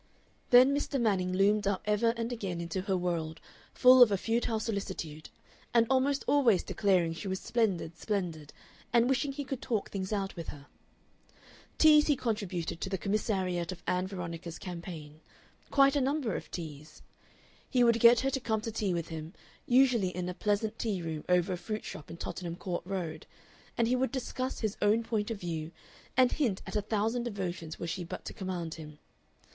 Then 0.49 0.75
Mr. 0.75 0.99
Manning 0.99 1.31
loomed 1.31 1.67
up 1.67 1.83
ever 1.85 2.09
and 2.17 2.33
again 2.33 2.59
into 2.59 2.81
her 2.81 2.97
world, 2.97 3.39
full 3.71 4.01
of 4.01 4.11
a 4.11 4.17
futile 4.17 4.59
solicitude, 4.59 5.29
and 5.75 5.85
almost 5.91 6.23
always 6.25 6.63
declaring 6.63 7.13
she 7.13 7.27
was 7.27 7.39
splendid, 7.39 7.95
splendid, 7.99 8.51
and 8.91 9.07
wishing 9.07 9.31
he 9.31 9.43
could 9.45 9.61
talk 9.61 9.91
things 9.91 10.11
out 10.11 10.35
with 10.35 10.47
her. 10.47 10.65
Teas 11.77 12.07
he 12.07 12.15
contributed 12.15 12.81
to 12.81 12.89
the 12.89 12.97
commissariat 12.97 13.71
of 13.71 13.83
Ann 13.85 14.07
Veronica's 14.07 14.57
campaign 14.57 15.21
quite 15.69 15.95
a 15.95 16.01
number 16.01 16.35
of 16.35 16.49
teas. 16.49 17.03
He 17.69 17.83
would 17.83 17.99
get 17.99 18.21
her 18.21 18.31
to 18.31 18.39
come 18.39 18.61
to 18.61 18.71
tea 18.71 18.95
with 18.95 19.09
him, 19.09 19.33
usually 19.67 20.09
in 20.09 20.27
a 20.27 20.33
pleasant 20.33 20.79
tea 20.79 21.03
room 21.03 21.23
over 21.29 21.53
a 21.53 21.57
fruit 21.57 21.83
shop 21.85 22.09
in 22.09 22.17
Tottenham 22.17 22.55
Court 22.55 22.81
Road, 22.87 23.27
and 23.77 23.87
he 23.87 23.95
would 23.95 24.11
discuss 24.11 24.61
his 24.61 24.77
own 24.81 25.03
point 25.03 25.29
of 25.29 25.39
view 25.39 25.71
and 26.17 26.31
hint 26.31 26.63
at 26.65 26.75
a 26.75 26.81
thousand 26.81 27.21
devotions 27.21 27.77
were 27.79 27.85
she 27.85 28.03
but 28.03 28.25
to 28.25 28.33
command 28.33 28.73
him. 28.73 28.97